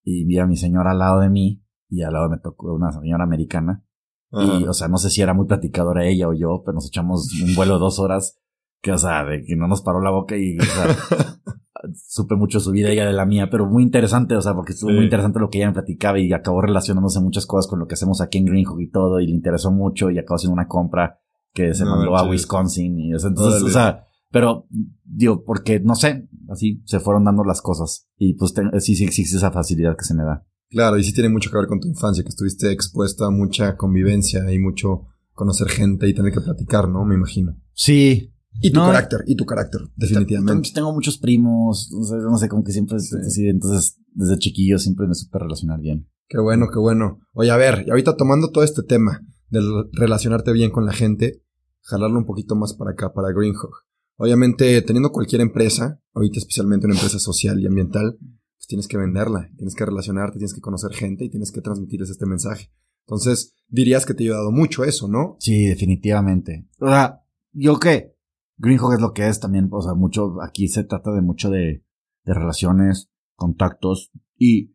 y 0.05 0.25
vi 0.25 0.39
a 0.39 0.47
mi 0.47 0.56
señora 0.56 0.93
al 0.93 0.99
lado 0.99 1.21
de 1.21 1.31
mí 1.31 1.65
y 1.89 2.03
al 2.03 2.12
lado 2.12 2.29
me 2.29 2.39
tocó 2.39 2.75
una 2.75 2.93
señora 2.93 3.25
americana. 3.25 3.85
Y, 4.33 4.65
o 4.65 4.73
sea, 4.73 4.89
no 4.89 4.99
sé 4.99 5.11
si 5.11 5.23
era 5.23 5.33
muy 5.33 5.47
platicadora 5.47 6.05
ella 6.05 6.27
o 6.27 6.33
yo, 6.33 6.61
pero 6.65 6.75
nos 6.75 6.89
echamos 6.89 7.31
un 7.41 7.55
vuelo 7.55 7.75
de 7.75 7.81
dos 7.81 8.01
horas 8.01 8.41
que, 8.83 8.91
o 8.91 8.99
sea, 8.99 9.25
de 9.25 9.45
que 9.45 9.55
no 9.55 9.69
nos 9.69 9.81
paró 9.81 10.01
la 10.01 10.11
boca 10.11 10.37
y, 10.37 10.59
o 10.59 10.62
sea, 10.62 10.87
supe 11.95 12.35
mucho 12.35 12.59
su 12.59 12.73
vida 12.73 12.91
ella 12.91 13.06
de 13.06 13.12
la 13.12 13.27
mía, 13.27 13.49
pero 13.49 13.67
muy 13.67 13.85
interesante, 13.85 14.35
o 14.35 14.43
sea, 14.43 14.55
porque 14.55 14.73
estuvo 14.73 14.91
muy 14.91 15.05
interesante 15.05 15.39
lo 15.39 15.51
que 15.51 15.59
ella 15.59 15.69
me 15.69 15.75
platicaba 15.75 16.19
y 16.19 16.33
acabó 16.33 16.61
relacionándose 16.62 17.21
muchas 17.21 17.47
cosas 17.47 17.69
con 17.69 17.79
lo 17.79 17.87
que 17.87 17.95
hacemos 17.95 18.21
aquí 18.21 18.39
en 18.39 18.47
Greenhook 18.47 18.81
y 18.81 18.91
todo, 18.91 19.21
y 19.21 19.27
le 19.27 19.33
interesó 19.33 19.71
mucho 19.71 20.11
y 20.11 20.19
acabó 20.19 20.37
haciendo 20.37 20.55
una 20.55 20.67
compra 20.67 21.21
que 21.53 21.73
se 21.73 21.85
mandó 21.85 22.17
a 22.17 22.29
Wisconsin 22.29 22.99
y 22.99 23.15
eso, 23.15 23.29
entonces, 23.29 23.62
o 23.62 23.69
sea, 23.69 24.09
pero, 24.35 24.67
digo, 25.05 25.45
porque, 25.45 25.79
no 25.79 25.95
sé, 25.95 26.29
así 26.49 26.82
se 26.87 26.99
fueron 26.99 27.23
dando 27.23 27.44
las 27.44 27.63
cosas 27.63 28.08
y 28.19 28.35
pues 28.35 28.53
sí, 28.81 28.97
sí 28.97 29.05
existe 29.05 29.37
esa 29.37 29.53
facilidad 29.53 29.97
que 29.97 30.05
se 30.05 30.13
me 30.13 30.25
da. 30.25 30.44
Claro, 30.70 30.99
y 30.99 31.05
sí 31.05 31.15
tiene 31.15 31.29
mucho 31.29 31.53
que 31.53 31.56
ver 31.56 31.69
con 31.69 31.79
tu 31.79 31.87
infancia, 31.87 32.25
que 32.25 32.31
estuviste 32.31 32.73
expuesta 32.73 33.27
a 33.27 33.31
mucha 33.31 33.77
convivencia 33.77 34.53
y 34.53 34.58
mucho 34.58 35.06
conocer 35.35 35.69
gente 35.69 36.08
y 36.08 36.15
tener 36.15 36.32
que 36.32 36.41
platicar, 36.41 36.89
¿no? 36.89 37.05
Me 37.05 37.15
imagino. 37.15 37.56
Sí, 37.75 38.35
y 38.61 38.73
tu 38.73 38.81
carácter, 38.81 39.20
y 39.25 39.37
tu 39.37 39.47
carácter, 39.47 39.82
definitivamente. 39.94 40.70
Tengo 40.75 40.93
muchos 40.93 41.17
primos, 41.17 41.93
no 41.93 42.03
sé, 42.03 42.17
no 42.17 42.37
sé 42.37 42.49
como 42.49 42.65
que 42.65 42.73
siempre, 42.73 42.99
sí. 42.99 43.47
entonces 43.47 44.01
desde 44.15 44.37
chiquillo 44.39 44.81
siempre 44.81 45.06
me 45.06 45.15
supe 45.15 45.39
relacionar 45.39 45.79
bien. 45.79 46.08
Qué 46.27 46.41
bueno, 46.41 46.67
qué 46.73 46.81
bueno. 46.81 47.20
Oye, 47.35 47.53
a 47.53 47.56
ver, 47.56 47.85
y 47.87 47.91
ahorita 47.91 48.17
tomando 48.17 48.51
todo 48.51 48.65
este 48.65 48.82
tema 48.82 49.25
del 49.49 49.65
relacionarte 49.93 50.53
bien 50.53 50.73
con 50.73 50.87
la 50.87 50.93
gente, 50.93 51.44
jalarlo 51.82 52.19
un 52.19 52.27
poquito 52.27 52.56
más 52.56 52.75
para 52.75 52.91
acá, 52.91 53.13
para 53.13 53.31
Greenhawk. 53.31 53.85
Obviamente, 54.17 54.81
teniendo 54.83 55.11
cualquier 55.11 55.41
empresa, 55.41 56.01
ahorita 56.13 56.39
especialmente 56.39 56.87
una 56.87 56.94
empresa 56.94 57.19
social 57.19 57.61
y 57.61 57.67
ambiental, 57.67 58.17
pues 58.21 58.67
tienes 58.69 58.89
que 58.89 58.97
venderla, 58.97 59.51
tienes 59.56 59.75
que 59.75 59.85
relacionarte, 59.85 60.39
tienes 60.39 60.55
que 60.55 60.61
conocer 60.61 60.93
gente 60.93 61.25
y 61.25 61.31
tienes 61.31 61.51
que 61.53 61.61
transmitirles 61.61 62.11
este 62.11 62.27
mensaje. 62.27 62.71
Entonces, 63.06 63.55
dirías 63.69 64.06
que 64.06 64.15
te 64.15 64.23
ha 64.23 64.27
ayudado 64.27 64.53
mucho 64.53 64.85
eso, 64.85 65.09
¿no? 65.09 65.37
Sí, 65.41 65.67
definitivamente. 65.67 66.69
O 66.79 66.89
sea, 66.89 67.23
yo 67.53 67.79
qué, 67.79 68.17
Greenhawk 68.56 68.94
es 68.94 69.01
lo 69.01 69.13
que 69.13 69.29
es 69.29 69.41
también, 69.41 69.69
o 69.71 69.83
sea, 69.83 69.94
mucho, 69.94 70.37
aquí 70.43 70.69
se 70.69 70.85
trata 70.85 71.13
de 71.13 71.21
mucho 71.21 71.51
de, 71.51 71.85
de 72.25 72.35
relaciones, 72.35 73.11
contactos 73.35 74.13
y 74.37 74.75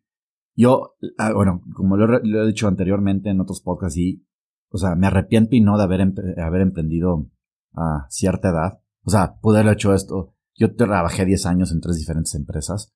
yo, 0.56 0.96
ah, 1.18 1.32
bueno, 1.34 1.64
como 1.74 1.96
lo, 1.96 2.18
he 2.18 2.48
dicho 2.48 2.68
anteriormente 2.68 3.30
en 3.30 3.40
otros 3.40 3.62
podcasts 3.62 3.98
y, 3.98 4.26
o 4.70 4.78
sea, 4.78 4.96
me 4.96 5.08
arrepiento 5.08 5.56
y 5.56 5.62
no 5.62 5.78
de 5.78 5.84
haber, 5.84 6.02
haber 6.38 6.62
emprendido 6.62 7.30
a 7.74 8.08
cierta 8.10 8.50
edad. 8.50 8.82
O 9.10 9.12
sea, 9.12 9.40
pude 9.42 9.60
haber 9.60 9.74
hecho 9.74 9.94
esto. 9.94 10.36
Yo 10.56 10.76
trabajé 10.76 11.26
10 11.26 11.46
años 11.48 11.72
en 11.72 11.82
tres 11.82 11.98
diferentes 11.98 12.36
empresas 12.36 12.94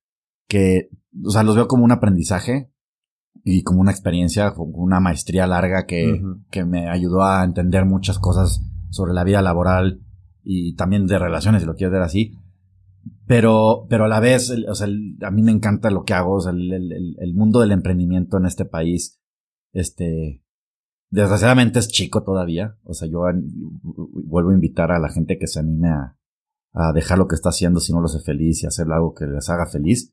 que, 0.47 0.89
o 1.25 1.31
sea, 1.31 1.41
los 1.41 1.55
veo 1.55 1.67
como 1.67 1.83
un 1.83 1.91
aprendizaje 1.91 2.71
y 3.43 3.63
como 3.63 3.81
una 3.81 3.91
experiencia, 3.91 4.53
como 4.53 4.77
una 4.77 4.99
maestría 4.99 5.47
larga 5.47 5.87
que, 5.87 6.21
que 6.51 6.65
me 6.65 6.89
ayudó 6.89 7.23
a 7.23 7.43
entender 7.43 7.85
muchas 7.85 8.19
cosas 8.19 8.61
sobre 8.91 9.13
la 9.13 9.23
vida 9.23 9.41
laboral, 9.41 10.03
y 10.43 10.75
también 10.75 11.07
de 11.07 11.17
relaciones, 11.17 11.61
si 11.61 11.67
lo 11.67 11.75
quieres 11.75 11.93
ver 11.93 12.01
así. 12.01 12.33
Pero, 13.25 13.87
pero 13.89 14.05
a 14.05 14.07
la 14.07 14.19
vez, 14.19 14.53
o 14.67 14.75
sea, 14.75 14.87
a 14.87 15.31
mí 15.31 15.41
me 15.41 15.51
encanta 15.51 15.89
lo 15.89 16.03
que 16.03 16.13
hago, 16.13 16.35
o 16.35 16.41
sea, 16.41 16.51
el, 16.51 16.71
el, 17.17 17.33
mundo 17.33 17.61
del 17.61 17.71
emprendimiento 17.71 18.37
en 18.37 18.45
este 18.45 18.65
país, 18.65 19.19
este, 19.71 20.42
desgraciadamente 21.13 21.79
es 21.79 21.87
chico 21.89 22.23
todavía. 22.23 22.77
O 22.83 22.93
sea, 22.93 23.07
yo 23.07 23.21
vuelvo 23.81 24.49
a 24.49 24.55
invitar 24.55 24.91
a 24.91 24.99
la 24.99 25.09
gente 25.09 25.37
que 25.37 25.47
se 25.47 25.59
anime 25.59 25.89
a, 25.89 26.17
a 26.73 26.91
dejar 26.91 27.19
lo 27.19 27.27
que 27.27 27.35
está 27.35 27.49
haciendo 27.49 27.79
si 27.79 27.93
no 27.93 27.99
lo 27.99 28.07
hace 28.07 28.19
feliz 28.19 28.63
y 28.63 28.65
hacer 28.65 28.91
algo 28.91 29.13
que 29.13 29.25
les 29.25 29.47
haga 29.49 29.67
feliz. 29.67 30.11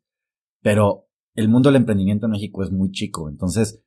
Pero 0.63 1.09
el 1.35 1.49
mundo 1.49 1.71
del 1.71 1.77
emprendimiento 1.77 2.27
en 2.27 2.33
México 2.33 2.63
es 2.63 2.71
muy 2.71 2.91
chico. 2.91 3.31
Entonces, 3.31 3.83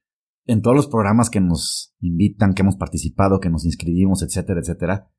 en 0.46 0.62
todos 0.64 0.76
los 0.76 0.88
programas 0.88 1.30
que 1.30 1.40
nos 1.40 1.94
invitan, 2.00 2.54
que 2.54 2.64
hemos 2.64 2.78
participado, 2.78 3.40
que 3.40 3.52
nos 3.52 3.64
inscribimos, 3.64 4.24
etcétera, 4.24 4.60
etcétera, 4.60 5.12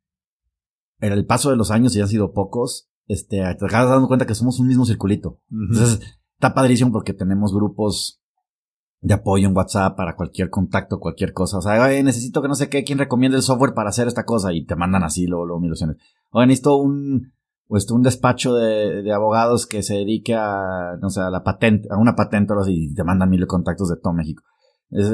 en 0.98 1.12
el 1.12 1.26
paso 1.26 1.50
de 1.50 1.56
los 1.56 1.70
años, 1.70 1.94
y 1.94 2.00
han 2.00 2.08
sido 2.08 2.32
pocos, 2.32 2.90
este, 3.06 3.36
te 3.36 3.66
acabas 3.66 3.90
dando 3.90 4.08
cuenta 4.08 4.26
que 4.26 4.34
somos 4.34 4.58
un 4.58 4.66
mismo 4.66 4.84
circulito. 4.84 5.40
Entonces, 5.48 6.00
está 6.34 6.54
padrísimo 6.54 6.90
porque 6.90 7.14
tenemos 7.14 7.54
grupos 7.54 8.20
de 9.04 9.12
apoyo 9.12 9.46
en 9.46 9.54
WhatsApp 9.54 9.99
para 9.99 10.16
cualquier 10.16 10.49
contacto, 10.49 10.99
cualquier 10.99 11.34
cosa. 11.34 11.58
O 11.58 11.61
sea, 11.61 11.84
oye, 11.84 12.02
necesito 12.02 12.40
que 12.40 12.49
no 12.49 12.54
sé 12.54 12.70
qué, 12.70 12.84
quién 12.84 12.99
recomienda 12.99 13.37
el 13.37 13.42
software 13.42 13.75
para 13.75 13.90
hacer 13.90 14.08
esta 14.08 14.25
cosa 14.25 14.54
y 14.54 14.64
te 14.64 14.76
mandan 14.76 15.04
así 15.04 15.26
luego, 15.26 15.44
luego 15.44 15.61
mil 15.61 15.73
opciones. 15.73 15.99
Oye, 16.30 16.46
necesito 16.46 16.76
un, 16.76 17.34
pues, 17.68 17.90
un 17.90 18.02
despacho 18.02 18.54
de, 18.54 19.02
de, 19.02 19.12
abogados 19.12 19.66
que 19.66 19.82
se 19.82 19.96
dedique 19.96 20.34
a, 20.34 20.96
no 21.02 21.11
sé, 21.11 21.20
a 21.20 21.28
la 21.28 21.44
patente, 21.44 21.87
a 21.90 21.99
una 21.99 22.16
patente 22.16 22.54
y 22.68 22.94
te 22.94 23.04
mandan 23.04 23.28
mil 23.28 23.46
contactos 23.46 23.90
de 23.90 23.96
todo 24.02 24.14
México. 24.14 24.42
Es, 24.88 25.12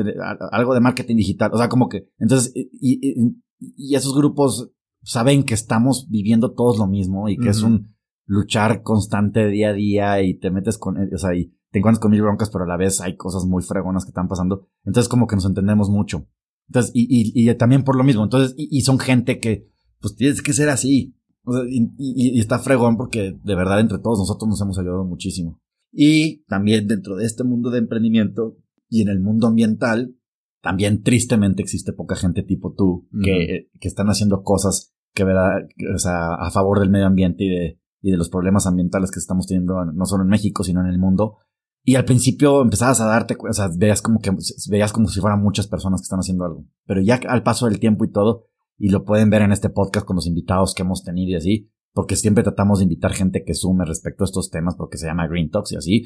algo 0.52 0.72
de 0.72 0.80
marketing 0.80 1.16
digital. 1.16 1.50
O 1.52 1.58
sea, 1.58 1.68
como 1.68 1.88
que, 1.88 2.10
entonces, 2.20 2.52
y, 2.54 2.70
y, 2.80 3.42
y 3.58 3.96
esos 3.96 4.14
grupos 4.14 4.70
saben 5.02 5.42
que 5.42 5.54
estamos 5.54 6.06
viviendo 6.08 6.52
todos 6.52 6.78
lo 6.78 6.86
mismo 6.86 7.28
y 7.28 7.36
que 7.38 7.48
es 7.48 7.62
un 7.64 7.96
luchar 8.24 8.82
constante 8.84 9.48
día 9.48 9.70
a 9.70 9.72
día 9.72 10.22
y 10.22 10.38
te 10.38 10.52
metes 10.52 10.78
con, 10.78 10.96
o 10.96 11.18
sea, 11.18 11.34
y 11.34 11.52
te 11.70 11.78
encuentras 11.78 12.00
con 12.00 12.10
mil 12.10 12.22
broncas, 12.22 12.50
pero 12.50 12.64
a 12.64 12.68
la 12.68 12.76
vez 12.76 13.00
hay 13.00 13.16
cosas 13.16 13.44
muy 13.44 13.62
fregonas 13.62 14.04
que 14.04 14.10
están 14.10 14.28
pasando. 14.28 14.68
Entonces 14.84 15.08
como 15.08 15.26
que 15.26 15.36
nos 15.36 15.46
entendemos 15.46 15.88
mucho. 15.88 16.26
Entonces, 16.68 16.92
y, 16.94 17.06
y, 17.08 17.50
y 17.50 17.54
también 17.54 17.82
por 17.82 17.96
lo 17.96 18.04
mismo. 18.04 18.22
Entonces, 18.22 18.54
y, 18.56 18.68
y, 18.76 18.82
son 18.82 18.98
gente 18.98 19.40
que, 19.40 19.68
pues 20.00 20.14
tienes 20.14 20.42
que 20.42 20.52
ser 20.52 20.68
así. 20.68 21.16
O 21.44 21.52
sea, 21.52 21.62
y, 21.68 22.38
está 22.38 22.58
fregón 22.58 22.96
porque 22.96 23.36
de 23.42 23.54
verdad 23.54 23.80
entre 23.80 23.98
todos 23.98 24.18
nosotros 24.18 24.48
nos 24.48 24.60
hemos 24.60 24.78
ayudado 24.78 25.04
muchísimo. 25.04 25.60
Y 25.92 26.44
también 26.44 26.86
dentro 26.86 27.16
de 27.16 27.26
este 27.26 27.42
mundo 27.42 27.70
de 27.70 27.78
emprendimiento 27.78 28.56
y 28.88 29.02
en 29.02 29.08
el 29.08 29.20
mundo 29.20 29.48
ambiental, 29.48 30.14
también 30.62 31.02
tristemente 31.02 31.62
existe 31.62 31.92
poca 31.92 32.14
gente 32.16 32.42
tipo 32.42 32.74
tú 32.74 33.08
que, 33.22 33.70
que 33.80 33.88
están 33.88 34.08
haciendo 34.08 34.42
cosas 34.42 34.92
que 35.14 35.24
verá, 35.24 35.66
o 35.94 35.98
sea, 35.98 36.34
a 36.34 36.50
favor 36.50 36.78
del 36.78 36.90
medio 36.90 37.06
ambiente 37.06 37.44
y 37.44 37.48
de, 37.48 37.80
y 38.02 38.10
de 38.10 38.16
los 38.16 38.28
problemas 38.28 38.66
ambientales 38.66 39.10
que 39.10 39.18
estamos 39.18 39.46
teniendo 39.46 39.84
no 39.84 40.06
solo 40.06 40.22
en 40.22 40.28
México, 40.28 40.62
sino 40.62 40.80
en 40.80 40.86
el 40.86 40.98
mundo. 40.98 41.38
Y 41.82 41.94
al 41.94 42.04
principio 42.04 42.60
empezabas 42.62 43.00
a 43.00 43.06
darte, 43.06 43.36
o 43.38 43.52
sea, 43.52 43.68
veías 43.74 44.02
como 44.02 44.20
que, 44.20 44.30
veías 44.70 44.92
como 44.92 45.08
si 45.08 45.20
fueran 45.20 45.42
muchas 45.42 45.66
personas 45.66 46.00
que 46.00 46.04
están 46.04 46.20
haciendo 46.20 46.44
algo. 46.44 46.66
Pero 46.86 47.00
ya 47.00 47.20
al 47.28 47.42
paso 47.42 47.66
del 47.66 47.80
tiempo 47.80 48.04
y 48.04 48.12
todo, 48.12 48.44
y 48.76 48.90
lo 48.90 49.04
pueden 49.04 49.30
ver 49.30 49.42
en 49.42 49.52
este 49.52 49.70
podcast 49.70 50.06
con 50.06 50.16
los 50.16 50.26
invitados 50.26 50.74
que 50.74 50.82
hemos 50.82 51.02
tenido 51.02 51.30
y 51.32 51.36
así, 51.36 51.70
porque 51.92 52.16
siempre 52.16 52.44
tratamos 52.44 52.78
de 52.78 52.84
invitar 52.84 53.12
gente 53.12 53.44
que 53.44 53.54
sume 53.54 53.84
respecto 53.84 54.24
a 54.24 54.26
estos 54.26 54.50
temas, 54.50 54.76
porque 54.76 54.98
se 54.98 55.06
llama 55.06 55.26
Green 55.26 55.50
Talks 55.50 55.72
y 55.72 55.76
así, 55.76 56.04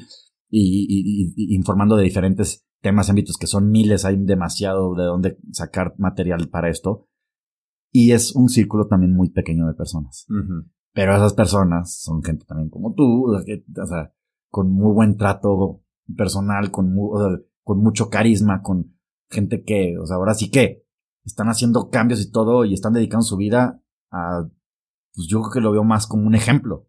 y, 0.49 1.33
y, 1.35 1.55
informando 1.55 1.95
de 1.95 2.03
diferentes 2.03 2.65
temas, 2.81 3.09
ámbitos 3.09 3.37
que 3.37 3.47
son 3.47 3.69
miles, 3.69 4.05
hay 4.05 4.15
demasiado 4.17 4.95
de 4.95 5.03
dónde 5.03 5.37
sacar 5.51 5.95
material 5.97 6.49
para 6.49 6.69
esto. 6.69 7.07
Y 7.91 8.11
es 8.11 8.35
un 8.35 8.49
círculo 8.49 8.87
también 8.87 9.13
muy 9.13 9.29
pequeño 9.29 9.65
de 9.67 9.73
personas. 9.73 10.27
Pero 10.93 11.15
esas 11.15 11.33
personas 11.33 12.01
son 12.01 12.21
gente 12.23 12.45
también 12.45 12.69
como 12.69 12.93
tú, 12.93 13.31
o 13.31 13.87
sea, 13.87 14.13
con 14.49 14.71
muy 14.71 14.93
buen 14.93 15.17
trato 15.17 15.81
personal, 16.15 16.71
con, 16.71 16.95
con 17.63 17.79
mucho 17.79 18.09
carisma, 18.09 18.61
con 18.61 18.95
gente 19.29 19.63
que, 19.63 19.97
o 19.97 20.05
sea, 20.05 20.17
ahora 20.17 20.33
sí 20.33 20.49
que 20.49 20.85
están 21.25 21.47
haciendo 21.47 21.89
cambios 21.89 22.21
y 22.21 22.31
todo 22.31 22.65
y 22.65 22.73
están 22.73 22.93
dedicando 22.93 23.23
su 23.23 23.37
vida 23.37 23.81
a, 24.11 24.47
pues 25.13 25.27
yo 25.27 25.41
creo 25.41 25.51
que 25.51 25.61
lo 25.61 25.71
veo 25.71 25.83
más 25.83 26.07
como 26.07 26.27
un 26.27 26.35
ejemplo. 26.35 26.87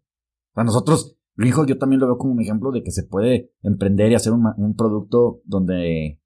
O 0.51 0.53
sea, 0.55 0.63
nosotros, 0.63 1.17
hijo, 1.37 1.65
yo 1.65 1.77
también 1.77 1.99
lo 1.99 2.07
veo 2.07 2.17
como 2.17 2.33
un 2.33 2.41
ejemplo 2.41 2.71
de 2.71 2.83
que 2.83 2.91
se 2.91 3.03
puede 3.03 3.51
emprender 3.61 4.11
y 4.11 4.15
hacer 4.15 4.33
un, 4.33 4.45
un 4.57 4.75
producto 4.75 5.41
donde 5.45 6.21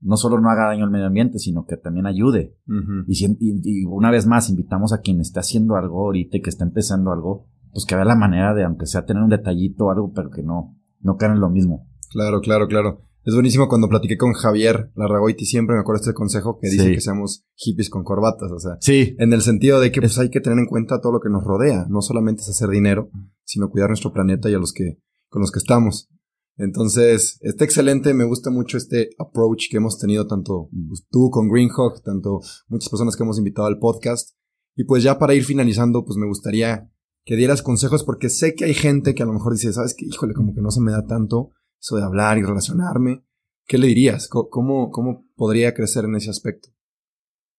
no 0.00 0.16
solo 0.18 0.38
no 0.38 0.50
haga 0.50 0.66
daño 0.66 0.84
al 0.84 0.90
medio 0.90 1.06
ambiente, 1.06 1.38
sino 1.38 1.64
que 1.64 1.78
también 1.78 2.06
ayude. 2.06 2.58
y, 3.06 3.24
y, 3.40 3.84
una 3.86 4.10
vez 4.10 4.26
más, 4.26 4.50
invitamos 4.50 4.92
a 4.92 5.00
quien 5.00 5.20
esté 5.20 5.40
haciendo 5.40 5.76
algo 5.76 6.02
ahorita 6.02 6.36
y 6.36 6.42
que 6.42 6.50
está 6.50 6.64
empezando 6.64 7.10
algo, 7.10 7.48
pues 7.74 7.84
que 7.84 7.96
vea 7.96 8.04
la 8.04 8.16
manera 8.16 8.54
de, 8.54 8.64
aunque 8.64 8.86
sea 8.86 9.04
tener 9.04 9.22
un 9.22 9.28
detallito 9.28 9.86
o 9.86 9.90
algo, 9.90 10.12
pero 10.14 10.30
que 10.30 10.42
no, 10.42 10.78
no 11.00 11.16
caen 11.16 11.32
en 11.32 11.40
lo 11.40 11.50
mismo. 11.50 11.88
Claro, 12.10 12.40
claro, 12.40 12.68
claro. 12.68 13.00
Es 13.24 13.34
buenísimo 13.34 13.68
cuando 13.68 13.88
platiqué 13.88 14.16
con 14.16 14.34
Javier 14.34 14.92
Larragoiti, 14.94 15.44
siempre 15.46 15.74
me 15.74 15.80
acuerdo 15.80 16.02
este 16.02 16.14
consejo 16.14 16.58
que 16.60 16.68
dice 16.68 16.92
que 16.92 17.00
seamos 17.00 17.44
hippies 17.54 17.88
con 17.88 18.04
corbatas, 18.04 18.52
o 18.52 18.58
sea, 18.58 18.76
sí. 18.80 19.16
en 19.18 19.32
el 19.32 19.40
sentido 19.40 19.80
de 19.80 19.90
que 19.90 20.00
pues 20.00 20.18
hay 20.18 20.28
que 20.28 20.42
tener 20.42 20.58
en 20.58 20.66
cuenta 20.66 21.00
todo 21.00 21.12
lo 21.12 21.20
que 21.20 21.30
nos 21.30 21.42
rodea, 21.42 21.86
no 21.88 22.02
solamente 22.02 22.42
es 22.42 22.50
hacer 22.50 22.68
dinero, 22.68 23.10
sino 23.44 23.70
cuidar 23.70 23.88
nuestro 23.88 24.12
planeta 24.12 24.50
y 24.50 24.54
a 24.54 24.58
los 24.58 24.72
que 24.72 24.98
con 25.30 25.40
los 25.40 25.50
que 25.50 25.58
estamos. 25.58 26.10
Entonces, 26.56 27.38
está 27.40 27.64
excelente, 27.64 28.14
me 28.14 28.24
gusta 28.24 28.50
mucho 28.50 28.76
este 28.76 29.10
approach 29.18 29.68
que 29.70 29.78
hemos 29.78 29.98
tenido 29.98 30.26
tanto 30.26 30.68
pues, 30.88 31.04
tú 31.10 31.30
con 31.30 31.48
Greenhawk, 31.48 32.02
tanto 32.04 32.40
muchas 32.68 32.90
personas 32.90 33.16
que 33.16 33.24
hemos 33.24 33.38
invitado 33.38 33.66
al 33.66 33.78
podcast. 33.78 34.36
Y 34.76 34.84
pues 34.84 35.02
ya 35.02 35.18
para 35.18 35.34
ir 35.34 35.44
finalizando, 35.44 36.04
pues 36.04 36.16
me 36.16 36.26
gustaría 36.26 36.90
que 37.24 37.36
dieras 37.36 37.62
consejos 37.62 38.04
porque 38.04 38.28
sé 38.28 38.54
que 38.54 38.64
hay 38.64 38.74
gente 38.74 39.14
que 39.14 39.22
a 39.22 39.26
lo 39.26 39.32
mejor 39.32 39.52
dice, 39.52 39.72
sabes 39.72 39.94
que, 39.94 40.04
híjole, 40.04 40.34
como 40.34 40.54
que 40.54 40.60
no 40.60 40.70
se 40.70 40.80
me 40.80 40.92
da 40.92 41.06
tanto 41.06 41.52
eso 41.80 41.96
de 41.96 42.04
hablar 42.04 42.38
y 42.38 42.42
relacionarme. 42.42 43.24
¿Qué 43.66 43.78
le 43.78 43.86
dirías? 43.86 44.28
¿Cómo, 44.28 44.90
cómo 44.90 45.26
podría 45.34 45.72
crecer 45.72 46.04
en 46.04 46.16
ese 46.16 46.30
aspecto? 46.30 46.68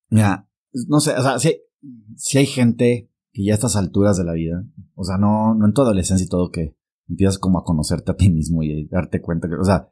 Mira, 0.10 0.48
no 0.88 1.00
sé, 1.00 1.14
o 1.14 1.22
sea, 1.22 1.40
si, 1.40 1.62
si 2.16 2.38
hay 2.38 2.46
gente 2.46 3.12
que 3.32 3.44
ya 3.44 3.54
a 3.54 3.56
estas 3.56 3.76
alturas 3.76 4.18
de 4.18 4.24
la 4.24 4.34
vida, 4.34 4.64
o 4.94 5.04
sea, 5.04 5.18
no, 5.18 5.56
no 5.56 5.66
en 5.66 5.74
tu 5.74 5.82
adolescencia 5.82 6.26
y 6.26 6.30
todo, 6.30 6.52
que 6.52 6.78
empiezas 7.10 7.40
como 7.40 7.60
a 7.60 7.64
conocerte 7.64 8.12
a 8.12 8.16
ti 8.16 8.30
mismo 8.30 8.62
y 8.62 8.88
darte 8.88 9.22
cuenta 9.22 9.48
que, 9.48 9.56
o 9.56 9.64
sea, 9.64 9.92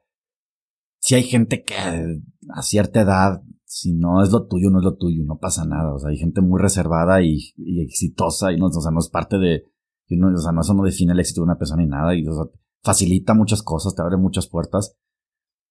si 1.00 1.16
hay 1.16 1.24
gente 1.24 1.64
que 1.64 1.76
a 1.76 2.62
cierta 2.62 3.02
edad, 3.02 3.44
si 3.74 3.92
no 3.92 4.22
es 4.22 4.30
lo 4.32 4.46
tuyo, 4.46 4.70
no 4.70 4.78
es 4.78 4.86
lo 4.86 4.98
tuyo, 4.98 5.24
no 5.26 5.40
pasa 5.40 5.66
nada. 5.66 5.96
O 5.96 5.98
sea, 5.98 6.12
hay 6.12 6.18
gente 6.18 6.42
muy 6.42 6.62
reservada 6.62 7.24
y, 7.24 7.40
exitosa 7.82 8.54
y 8.54 8.58
no, 8.58 8.68
o 8.68 8.72
sea, 8.72 8.92
no 8.92 9.00
es 9.00 9.10
parte 9.10 9.40
de, 9.40 9.64
o 10.12 10.38
sea, 10.38 10.52
no, 10.52 10.62
eso 10.62 10.76
no 10.76 10.84
define 10.84 11.14
el 11.14 11.20
éxito 11.20 11.42
de 11.42 11.46
una 11.46 11.58
persona 11.58 11.82
ni 11.82 11.90
nada 11.90 12.16
y, 12.16 12.24
o 12.28 12.36
sea, 12.36 12.44
facilita 12.84 13.34
muchas 13.34 13.64
cosas, 13.64 13.96
te 13.96 14.04
abre 14.04 14.18
muchas 14.18 14.48
puertas. 14.48 14.96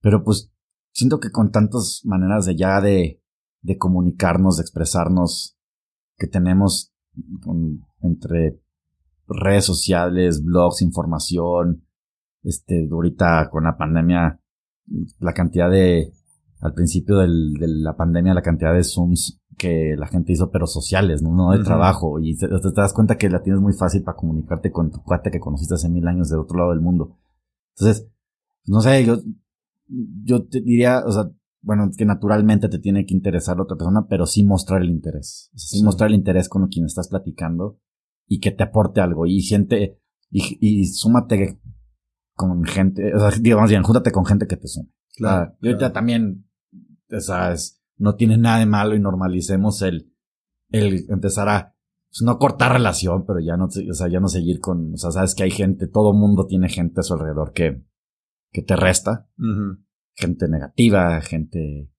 Pero 0.01 0.25
pues, 0.25 0.53
siento 0.91 1.21
que 1.21 1.31
con 1.31 1.53
tantas 1.53 2.01
maneras 2.03 2.45
de 2.45 2.57
ya 2.57 2.81
de, 2.81 3.23
de 3.61 3.79
comunicarnos, 3.79 4.57
de 4.57 4.63
expresarnos, 4.63 5.57
que 6.17 6.27
tenemos 6.27 6.93
entre 8.01 8.61
redes 9.29 9.65
sociales, 9.65 10.43
blogs, 10.43 10.83
información, 10.83 11.87
este, 12.43 12.89
ahorita 12.91 13.49
con 13.49 13.63
la 13.63 13.77
pandemia, 13.77 14.41
la 15.21 15.35
cantidad 15.35 15.71
de, 15.71 16.13
al 16.63 16.75
principio 16.75 17.19
del, 17.19 17.55
de 17.55 17.67
la 17.69 17.97
pandemia, 17.97 18.35
la 18.35 18.43
cantidad 18.43 18.73
de 18.73 18.85
Zooms 18.85 19.41
que 19.59 19.95
la 19.99 20.07
gente 20.07 20.33
hizo, 20.33 20.51
pero 20.51 20.67
sociales, 20.67 21.21
no, 21.23 21.35
no 21.35 21.51
de 21.51 21.63
trabajo. 21.63 22.19
Y 22.21 22.37
te, 22.37 22.49
das 22.75 22.93
cuenta 22.93 23.19
que 23.19 23.29
la 23.29 23.43
tienes 23.43 23.61
muy 23.61 23.73
fácil 23.73 24.03
para 24.03 24.17
comunicarte 24.17 24.71
con 24.71 24.91
tu 24.91 25.03
cuate 25.03 25.31
que 25.31 25.41
conociste 25.41 25.75
hace 25.75 25.89
mil 25.89 26.07
años 26.07 26.31
del 26.31 26.41
otro 26.41 26.59
lado 26.59 26.71
del 26.71 26.81
mundo. 26.81 27.19
Entonces, 27.77 28.09
no 28.67 28.81
sé, 28.81 29.05
yo, 29.05 29.19
yo 30.25 30.47
te 30.47 30.61
diría, 30.61 31.03
o 31.05 31.13
sea, 31.13 31.31
bueno, 31.63 31.91
que 31.97 32.05
naturalmente 32.05 32.69
te 32.69 32.79
tiene 32.79 33.07
que 33.07 33.15
interesar 33.15 33.57
la 33.57 33.65
otra 33.65 33.77
persona, 33.77 34.07
pero 34.09 34.27
sí 34.27 34.45
mostrar 34.45 34.83
el 34.83 34.91
interés. 34.91 35.51
O 35.55 35.59
sea, 35.59 35.79
sí, 35.79 35.85
mostrar 35.85 36.11
el 36.11 36.17
interés 36.17 36.49
con 36.49 36.67
quien 36.69 36.87
estás 36.87 37.09
platicando 37.09 37.81
y 38.27 38.41
que 38.41 38.53
te 38.53 38.63
aporte 38.63 39.01
algo. 39.01 39.27
Y 39.27 39.41
siente, 39.41 40.01
y, 40.31 40.59
y 40.61 40.87
súmate 40.87 41.61
con 42.35 42.65
gente, 42.65 43.15
o 43.15 43.19
sea, 43.19 43.31
digamos 43.41 43.69
bien, 43.69 43.83
júntate 43.83 44.13
con 44.13 44.25
gente 44.25 44.47
que 44.47 44.57
te 44.57 44.69
sume. 44.69 44.91
Claro. 45.15 45.55
y 45.61 45.69
ahorita 45.69 45.93
también, 45.93 46.47
o 47.13 47.21
sea, 47.21 47.55
no 47.99 48.15
tiene 48.15 48.39
nada 48.39 48.59
de 48.59 48.67
malo 48.67 48.95
y 48.95 49.01
normalicemos 49.01 49.83
el, 49.83 50.13
el 50.71 51.07
empezar 51.09 51.49
a, 51.49 51.77
pues, 52.09 52.23
no 52.23 52.39
cortar 52.39 52.73
relación, 52.73 53.25
pero 53.27 53.41
ya 53.41 53.57
no, 53.57 53.67
o 53.67 53.95
sea, 53.95 54.09
ya 54.09 54.21
no 54.21 54.29
seguir 54.29 54.61
con, 54.61 54.95
o 54.95 54.97
sea, 54.97 55.11
sabes 55.11 55.35
que 55.35 55.45
hay 55.45 55.51
gente, 55.51 55.87
todo 55.87 56.13
mundo 56.13 56.47
tiene 56.47 56.69
gente 56.69 57.01
a 57.01 57.03
su 57.03 57.15
alrededor 57.15 57.53
que, 57.53 57.85
que 58.51 58.63
te 58.63 58.77
resta. 58.77 59.29
Gente 60.15 60.49
negativa, 60.49 61.21
gente 61.23 61.91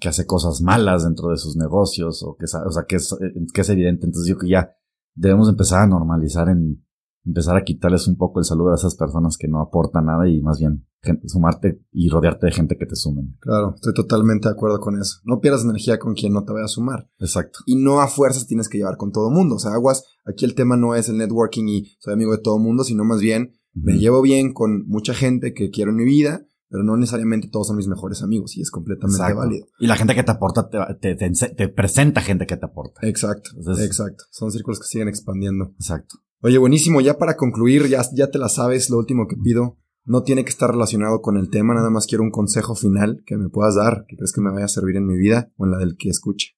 que 0.00 0.08
hace 0.08 0.26
cosas 0.26 0.62
malas 0.62 1.04
dentro 1.04 1.28
de 1.28 1.36
sus 1.36 1.56
negocios 1.56 2.22
o 2.22 2.36
que, 2.36 2.44
o 2.44 2.70
sea, 2.70 2.84
que 2.88 2.96
es, 2.96 3.14
que 3.52 3.60
es 3.60 3.68
evidente. 3.68 4.06
Entonces 4.06 4.28
yo 4.28 4.38
que 4.38 4.48
ya 4.48 4.74
debemos 5.14 5.48
empezar 5.48 5.82
a 5.82 5.86
normalizar 5.86 6.48
en 6.48 6.83
empezar 7.24 7.56
a 7.56 7.64
quitarles 7.64 8.06
un 8.06 8.16
poco 8.16 8.38
el 8.38 8.44
saludo 8.44 8.72
a 8.72 8.76
esas 8.76 8.96
personas 8.96 9.36
que 9.36 9.48
no 9.48 9.60
aportan 9.60 10.06
nada 10.06 10.28
y 10.28 10.40
más 10.40 10.58
bien 10.58 10.86
sumarte 11.26 11.82
y 11.92 12.08
rodearte 12.08 12.46
de 12.46 12.52
gente 12.52 12.76
que 12.78 12.86
te 12.86 12.96
sumen. 12.96 13.36
Claro, 13.40 13.74
estoy 13.74 13.92
totalmente 13.94 14.48
de 14.48 14.54
acuerdo 14.54 14.78
con 14.80 14.98
eso. 14.98 15.18
No 15.24 15.40
pierdas 15.40 15.64
energía 15.64 15.98
con 15.98 16.14
quien 16.14 16.32
no 16.32 16.44
te 16.44 16.52
vaya 16.52 16.64
a 16.64 16.68
sumar. 16.68 17.08
Exacto. 17.18 17.60
Y 17.66 17.76
no 17.76 18.00
a 18.00 18.08
fuerzas 18.08 18.46
tienes 18.46 18.68
que 18.68 18.78
llevar 18.78 18.96
con 18.96 19.12
todo 19.12 19.30
mundo. 19.30 19.56
O 19.56 19.58
sea, 19.58 19.72
aguas, 19.72 20.04
aquí 20.24 20.44
el 20.44 20.54
tema 20.54 20.76
no 20.76 20.94
es 20.94 21.08
el 21.08 21.18
networking 21.18 21.68
y 21.68 21.96
soy 21.98 22.14
amigo 22.14 22.32
de 22.32 22.38
todo 22.38 22.58
mundo, 22.58 22.84
sino 22.84 23.04
más 23.04 23.20
bien 23.20 23.54
me 23.74 23.98
llevo 23.98 24.22
bien 24.22 24.52
con 24.52 24.86
mucha 24.86 25.14
gente 25.14 25.52
que 25.52 25.70
quiero 25.70 25.90
en 25.90 25.96
mi 25.96 26.04
vida 26.04 26.46
pero 26.74 26.82
no 26.82 26.96
necesariamente 26.96 27.46
todos 27.46 27.68
son 27.68 27.76
mis 27.76 27.86
mejores 27.86 28.20
amigos 28.22 28.56
y 28.56 28.60
es 28.60 28.72
completamente 28.72 29.32
válido. 29.32 29.68
Y 29.78 29.86
la 29.86 29.94
gente 29.94 30.12
que 30.16 30.24
te 30.24 30.32
aporta 30.32 30.68
te, 30.68 31.14
te, 31.14 31.68
presenta 31.68 32.20
gente 32.20 32.48
que 32.48 32.56
te 32.56 32.66
aporta. 32.66 33.06
Exacto, 33.06 33.50
exacto. 33.78 34.24
Son 34.32 34.50
círculos 34.50 34.80
que 34.80 34.86
siguen 34.86 35.06
expandiendo. 35.06 35.72
Exacto. 35.78 36.16
Oye, 36.44 36.58
buenísimo, 36.58 37.00
ya 37.00 37.16
para 37.16 37.38
concluir, 37.38 37.88
ya, 37.88 38.02
ya 38.12 38.30
te 38.30 38.38
la 38.38 38.50
sabes, 38.50 38.90
lo 38.90 38.98
último 38.98 39.26
que 39.26 39.34
pido. 39.34 39.78
No 40.04 40.24
tiene 40.24 40.44
que 40.44 40.50
estar 40.50 40.70
relacionado 40.70 41.22
con 41.22 41.38
el 41.38 41.48
tema, 41.48 41.72
nada 41.72 41.88
más 41.88 42.06
quiero 42.06 42.22
un 42.22 42.30
consejo 42.30 42.74
final 42.74 43.22
que 43.24 43.38
me 43.38 43.48
puedas 43.48 43.76
dar, 43.76 44.04
que 44.06 44.16
crees 44.16 44.30
que 44.30 44.42
me 44.42 44.52
vaya 44.52 44.66
a 44.66 44.68
servir 44.68 44.96
en 44.96 45.06
mi 45.06 45.16
vida 45.16 45.48
o 45.56 45.64
en 45.64 45.70
la 45.70 45.78
del 45.78 45.96
que 45.96 46.10
escuche. 46.10 46.48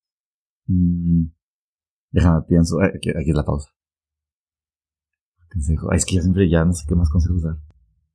Mm, 0.66 1.26
déjame, 2.10 2.42
pienso. 2.48 2.82
Eh, 2.82 2.94
aquí, 2.96 3.10
aquí 3.10 3.30
es 3.30 3.36
la 3.36 3.44
pausa. 3.44 3.68
Consejo. 5.52 5.86
Ay, 5.92 5.98
es 5.98 6.04
que 6.04 6.16
yo 6.16 6.22
siempre 6.22 6.50
ya 6.50 6.64
no 6.64 6.72
sé 6.72 6.84
qué 6.88 6.96
más 6.96 7.08
consejos 7.08 7.44
dar. 7.44 7.56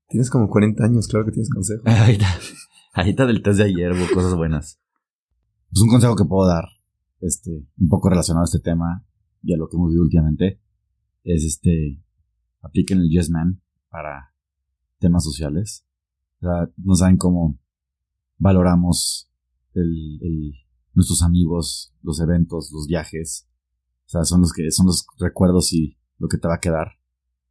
Tienes 0.10 0.30
como 0.30 0.50
40 0.50 0.84
años, 0.84 1.08
claro 1.08 1.26
que 1.26 1.32
tienes 1.32 1.50
consejos. 1.50 1.86
Ahorita, 1.86 2.28
ahorita 2.96 3.26
del 3.26 3.42
test 3.42 3.60
de 3.60 3.64
ayer 3.64 3.94
hubo 3.94 4.14
cosas 4.14 4.36
buenas. 4.36 4.82
Pues 5.70 5.84
un 5.84 5.88
consejo 5.88 6.18
que 6.18 6.26
puedo 6.26 6.50
dar, 6.50 6.66
este, 7.22 7.66
un 7.78 7.88
poco 7.88 8.10
relacionado 8.10 8.44
a 8.44 8.52
este 8.52 8.60
tema 8.60 9.06
y 9.42 9.54
a 9.54 9.58
lo 9.58 9.70
que 9.70 9.78
hemos 9.78 9.88
vivido 9.88 10.04
últimamente, 10.04 10.60
es 11.24 11.44
este, 11.44 12.02
apliquen 12.62 13.00
el 13.00 13.10
Yes 13.10 13.30
Man 13.30 13.62
para 13.90 14.34
temas 15.00 15.24
sociales. 15.24 15.86
O 16.42 16.46
sea, 16.46 16.70
no 16.78 16.96
saben 16.96 17.18
cómo 17.18 17.60
valoramos 18.38 19.30
el, 19.74 20.20
el, 20.22 20.54
nuestros 20.94 21.22
amigos, 21.22 21.94
los 22.02 22.20
eventos, 22.20 22.72
los 22.74 22.88
viajes. 22.88 23.48
O 24.06 24.10
sea, 24.10 24.24
son 24.24 24.42
los 24.42 24.52
que, 24.52 24.72
son 24.72 24.88
los 24.88 25.06
recuerdos 25.20 25.74
y 25.74 25.98
lo 26.18 26.28
que 26.28 26.38
te 26.38 26.48
va 26.48 26.56
a 26.56 26.60
quedar. 26.60 26.88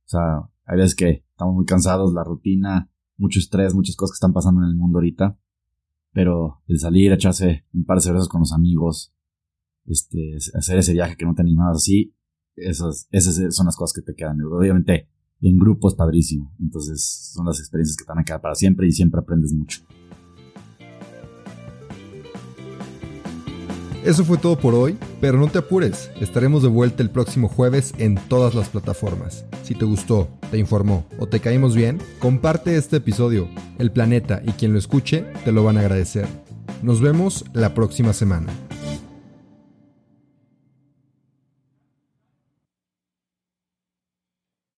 O 0.04 0.08
sea, 0.08 0.50
hay 0.64 0.76
veces 0.76 0.94
que 0.94 1.24
estamos 1.30 1.54
muy 1.54 1.64
cansados, 1.64 2.12
la 2.12 2.24
rutina, 2.24 2.90
mucho 3.16 3.38
estrés, 3.38 3.74
muchas 3.74 3.96
cosas 3.96 4.12
que 4.12 4.16
están 4.16 4.32
pasando 4.32 4.62
en 4.62 4.68
el 4.68 4.76
mundo 4.76 4.98
ahorita. 4.98 5.38
Pero 6.12 6.62
el 6.66 6.78
salir, 6.78 7.12
echarse 7.12 7.66
un 7.72 7.84
par 7.84 7.98
de 7.98 8.02
cervezas 8.02 8.28
con 8.28 8.40
los 8.40 8.52
amigos, 8.52 9.14
este, 9.86 10.36
hacer 10.54 10.78
ese 10.78 10.92
viaje 10.92 11.16
que 11.16 11.24
no 11.24 11.34
te 11.34 11.42
animabas 11.42 11.76
así, 11.76 12.14
esas, 12.56 13.08
esas 13.10 13.54
son 13.54 13.66
las 13.66 13.76
cosas 13.76 13.94
que 13.94 14.02
te 14.02 14.14
quedan. 14.14 14.40
Obviamente, 14.42 15.08
en 15.40 15.58
grupo 15.58 15.88
es 15.88 15.94
padrísimo. 15.94 16.54
Entonces, 16.60 17.30
son 17.34 17.46
las 17.46 17.58
experiencias 17.58 17.96
que 17.96 18.04
te 18.04 18.08
van 18.08 18.20
a 18.20 18.24
quedar 18.24 18.40
para 18.40 18.54
siempre 18.54 18.86
y 18.86 18.92
siempre 18.92 19.20
aprendes 19.20 19.52
mucho. 19.52 19.82
Eso 24.04 24.24
fue 24.24 24.38
todo 24.38 24.58
por 24.58 24.74
hoy, 24.74 24.96
pero 25.20 25.38
no 25.38 25.48
te 25.48 25.58
apures, 25.58 26.10
estaremos 26.20 26.62
de 26.62 26.70
vuelta 26.70 27.02
el 27.02 27.10
próximo 27.10 27.48
jueves 27.48 27.92
en 27.98 28.14
todas 28.14 28.54
las 28.54 28.70
plataformas. 28.70 29.44
Si 29.62 29.74
te 29.74 29.84
gustó, 29.84 30.26
te 30.50 30.56
informó 30.56 31.06
o 31.18 31.26
te 31.26 31.40
caímos 31.40 31.76
bien, 31.76 31.98
comparte 32.18 32.76
este 32.76 32.96
episodio. 32.96 33.46
El 33.78 33.92
planeta 33.92 34.40
y 34.42 34.52
quien 34.52 34.72
lo 34.72 34.78
escuche 34.78 35.26
te 35.44 35.52
lo 35.52 35.64
van 35.64 35.76
a 35.76 35.80
agradecer. 35.80 36.26
Nos 36.82 37.02
vemos 37.02 37.44
la 37.52 37.74
próxima 37.74 38.14
semana. 38.14 38.50